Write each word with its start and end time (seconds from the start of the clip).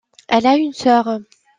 Elle 0.29 0.47
a 0.47 0.55
une 0.55 0.73
sœur. 0.73 1.19